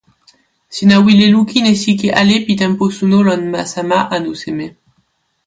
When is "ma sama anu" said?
3.51-4.31